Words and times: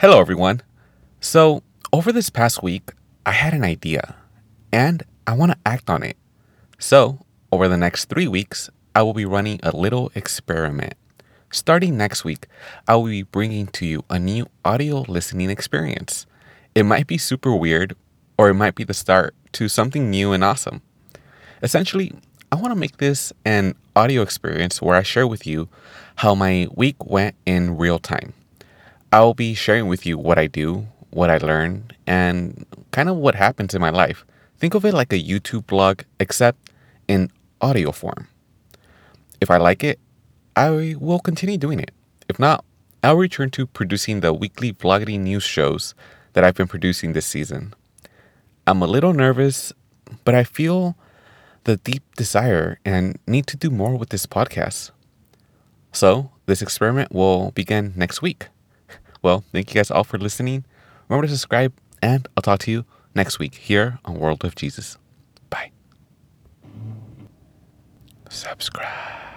Hello, 0.00 0.20
everyone. 0.20 0.60
So, 1.20 1.62
over 1.92 2.10
this 2.10 2.28
past 2.28 2.64
week, 2.64 2.90
I 3.24 3.30
had 3.30 3.54
an 3.54 3.62
idea 3.62 4.16
and 4.72 5.04
I 5.24 5.34
want 5.34 5.52
to 5.52 5.58
act 5.64 5.88
on 5.88 6.02
it. 6.02 6.16
So, 6.80 7.24
over 7.52 7.68
the 7.68 7.76
next 7.76 8.06
three 8.06 8.26
weeks, 8.26 8.68
I 8.96 9.02
will 9.02 9.14
be 9.14 9.24
running 9.24 9.60
a 9.62 9.74
little 9.74 10.10
experiment. 10.16 10.94
Starting 11.52 11.96
next 11.96 12.24
week, 12.24 12.48
I 12.88 12.96
will 12.96 13.06
be 13.06 13.22
bringing 13.22 13.68
to 13.68 13.86
you 13.86 14.04
a 14.10 14.18
new 14.18 14.48
audio 14.64 15.04
listening 15.06 15.48
experience. 15.48 16.26
It 16.74 16.82
might 16.82 17.06
be 17.06 17.16
super 17.16 17.54
weird, 17.54 17.94
or 18.36 18.48
it 18.48 18.54
might 18.54 18.74
be 18.74 18.82
the 18.82 18.94
start 18.94 19.32
to 19.52 19.68
something 19.68 20.10
new 20.10 20.32
and 20.32 20.42
awesome. 20.42 20.82
Essentially, 21.62 22.12
I 22.50 22.56
want 22.56 22.72
to 22.72 22.80
make 22.80 22.96
this 22.96 23.32
an 23.44 23.76
audio 23.94 24.22
experience 24.22 24.82
where 24.82 24.96
I 24.96 25.04
share 25.04 25.28
with 25.28 25.46
you 25.46 25.68
how 26.16 26.34
my 26.34 26.66
week 26.74 26.96
went 27.06 27.36
in 27.46 27.76
real 27.76 28.00
time. 28.00 28.32
I'll 29.14 29.32
be 29.32 29.54
sharing 29.54 29.86
with 29.86 30.04
you 30.04 30.18
what 30.18 30.40
I 30.40 30.48
do, 30.48 30.88
what 31.10 31.30
I 31.30 31.36
learn, 31.36 31.92
and 32.04 32.66
kind 32.90 33.08
of 33.08 33.14
what 33.14 33.36
happens 33.36 33.72
in 33.72 33.80
my 33.80 33.90
life. 33.90 34.26
Think 34.58 34.74
of 34.74 34.84
it 34.84 34.92
like 34.92 35.12
a 35.12 35.22
YouTube 35.22 35.66
vlog, 35.66 36.02
except 36.18 36.72
in 37.06 37.30
audio 37.60 37.92
form. 37.92 38.26
If 39.40 39.52
I 39.52 39.58
like 39.58 39.84
it, 39.84 40.00
I 40.56 40.96
will 40.98 41.20
continue 41.20 41.56
doing 41.56 41.78
it. 41.78 41.92
If 42.28 42.40
not, 42.40 42.64
I'll 43.04 43.14
return 43.14 43.50
to 43.50 43.68
producing 43.68 44.18
the 44.18 44.32
weekly 44.32 44.72
vlogging 44.72 45.20
news 45.20 45.44
shows 45.44 45.94
that 46.32 46.42
I've 46.42 46.56
been 46.56 46.66
producing 46.66 47.12
this 47.12 47.24
season. 47.24 47.72
I'm 48.66 48.82
a 48.82 48.88
little 48.88 49.12
nervous, 49.12 49.72
but 50.24 50.34
I 50.34 50.42
feel 50.42 50.96
the 51.62 51.76
deep 51.76 52.02
desire 52.16 52.80
and 52.84 53.16
need 53.28 53.46
to 53.46 53.56
do 53.56 53.70
more 53.70 53.96
with 53.96 54.08
this 54.08 54.26
podcast. 54.26 54.90
So, 55.92 56.32
this 56.46 56.60
experiment 56.60 57.12
will 57.12 57.52
begin 57.52 57.92
next 57.94 58.20
week. 58.20 58.48
Well, 59.24 59.42
thank 59.52 59.70
you 59.70 59.78
guys 59.78 59.90
all 59.90 60.04
for 60.04 60.18
listening. 60.18 60.66
Remember 61.08 61.26
to 61.26 61.32
subscribe, 61.32 61.72
and 62.02 62.28
I'll 62.36 62.42
talk 62.42 62.58
to 62.60 62.70
you 62.70 62.84
next 63.14 63.38
week 63.38 63.54
here 63.54 63.98
on 64.04 64.20
World 64.20 64.44
of 64.44 64.54
Jesus. 64.54 64.98
Bye. 65.48 65.70
Subscribe. 68.28 69.33